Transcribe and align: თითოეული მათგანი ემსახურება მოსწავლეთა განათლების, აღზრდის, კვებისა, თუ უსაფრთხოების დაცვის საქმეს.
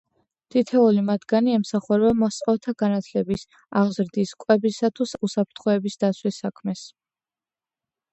თითოეული 0.53 1.01
მათგანი 1.07 1.51
ემსახურება 1.57 2.13
მოსწავლეთა 2.21 2.73
განათლების, 2.83 3.43
აღზრდის, 3.81 4.31
კვებისა, 4.45 4.91
თუ 5.01 5.07
უსაფრთხოების 5.29 5.99
დაცვის 6.05 6.41
საქმეს. 6.45 6.83